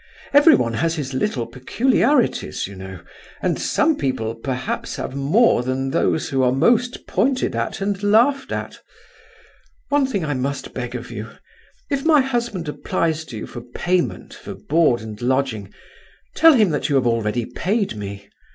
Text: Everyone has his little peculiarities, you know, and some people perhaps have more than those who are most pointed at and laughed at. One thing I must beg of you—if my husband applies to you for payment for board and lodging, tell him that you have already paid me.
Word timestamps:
Everyone 0.33 0.73
has 0.73 0.95
his 0.95 1.13
little 1.13 1.45
peculiarities, 1.45 2.65
you 2.65 2.75
know, 2.75 3.01
and 3.39 3.59
some 3.61 3.95
people 3.95 4.33
perhaps 4.33 4.95
have 4.95 5.15
more 5.15 5.61
than 5.61 5.91
those 5.91 6.29
who 6.29 6.41
are 6.41 6.51
most 6.51 7.05
pointed 7.05 7.55
at 7.55 7.81
and 7.81 8.01
laughed 8.01 8.51
at. 8.51 8.79
One 9.89 10.07
thing 10.07 10.25
I 10.25 10.33
must 10.33 10.73
beg 10.73 10.95
of 10.95 11.11
you—if 11.11 12.03
my 12.03 12.21
husband 12.21 12.67
applies 12.67 13.25
to 13.25 13.37
you 13.37 13.45
for 13.45 13.61
payment 13.61 14.33
for 14.33 14.55
board 14.55 15.01
and 15.01 15.21
lodging, 15.21 15.71
tell 16.35 16.53
him 16.53 16.71
that 16.71 16.89
you 16.89 16.95
have 16.95 17.05
already 17.05 17.45
paid 17.45 17.95
me. 17.95 18.27